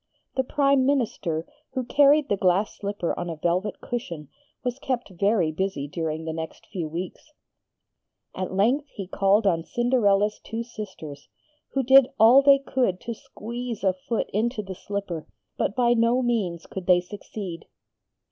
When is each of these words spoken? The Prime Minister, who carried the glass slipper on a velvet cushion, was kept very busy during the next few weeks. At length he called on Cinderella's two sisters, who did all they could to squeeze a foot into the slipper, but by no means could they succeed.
The 0.35 0.43
Prime 0.43 0.83
Minister, 0.87 1.45
who 1.73 1.83
carried 1.83 2.27
the 2.27 2.35
glass 2.35 2.75
slipper 2.77 3.13
on 3.19 3.29
a 3.29 3.35
velvet 3.35 3.81
cushion, 3.81 4.29
was 4.63 4.79
kept 4.79 5.11
very 5.11 5.51
busy 5.51 5.87
during 5.87 6.25
the 6.25 6.33
next 6.33 6.65
few 6.65 6.87
weeks. 6.89 7.31
At 8.33 8.51
length 8.51 8.85
he 8.87 9.05
called 9.05 9.45
on 9.45 9.63
Cinderella's 9.63 10.39
two 10.43 10.63
sisters, 10.63 11.29
who 11.73 11.83
did 11.83 12.07
all 12.19 12.41
they 12.41 12.57
could 12.57 12.99
to 13.01 13.13
squeeze 13.13 13.83
a 13.83 13.93
foot 13.93 14.27
into 14.33 14.63
the 14.63 14.73
slipper, 14.73 15.27
but 15.55 15.75
by 15.75 15.93
no 15.93 16.23
means 16.23 16.65
could 16.65 16.87
they 16.87 16.99
succeed. 17.01 17.67